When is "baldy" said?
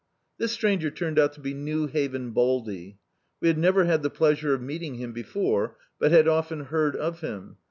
2.31-2.97